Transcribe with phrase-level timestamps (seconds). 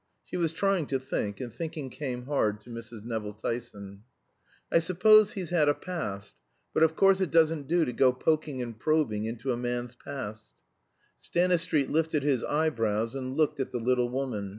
[0.25, 3.03] She was trying to think, and thinking came hard to Mrs.
[3.05, 4.01] Nevill Tyson.
[4.71, 6.35] "I suppose he's had a past.
[6.73, 10.53] But of course it doesn't do to go poking and probing into a man's past"
[11.19, 14.49] Stanistreet lifted his eyebrows and looked at the little woman.